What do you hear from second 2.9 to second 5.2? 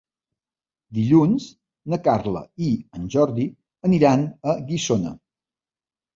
en Jordi aniran a Guissona.